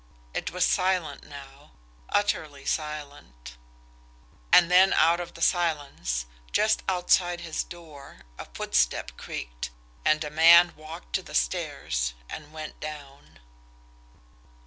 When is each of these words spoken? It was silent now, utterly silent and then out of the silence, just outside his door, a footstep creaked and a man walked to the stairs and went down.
It 0.33 0.49
was 0.49 0.65
silent 0.65 1.25
now, 1.27 1.73
utterly 2.09 2.65
silent 2.65 3.55
and 4.51 4.71
then 4.71 4.93
out 4.93 5.19
of 5.19 5.35
the 5.35 5.43
silence, 5.43 6.25
just 6.51 6.81
outside 6.89 7.41
his 7.41 7.63
door, 7.63 8.21
a 8.39 8.45
footstep 8.45 9.11
creaked 9.15 9.69
and 10.03 10.23
a 10.23 10.31
man 10.31 10.73
walked 10.75 11.13
to 11.13 11.21
the 11.21 11.35
stairs 11.35 12.15
and 12.31 12.51
went 12.51 12.79
down. 12.79 13.41